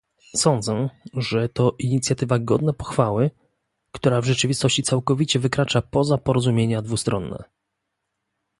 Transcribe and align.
Sądzę, 0.35 0.89
że 1.13 1.49
to 1.49 1.75
inicjatywa 1.79 2.39
godna 2.39 2.73
pochwały, 2.73 3.31
która 3.91 4.21
w 4.21 4.25
rzeczywistości 4.25 4.83
całkowicie 4.83 5.39
wykracza 5.39 5.81
poza 5.81 6.17
porozumienia 6.17 6.81
dwustronne 6.81 7.43